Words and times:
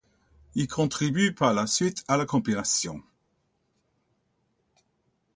Ils 0.55 0.67
contribuent 0.67 1.35
par 1.35 1.53
la 1.53 1.67
suite 1.67 2.03
à 2.07 2.17
la 2.17 2.25
compilation'. 2.25 3.03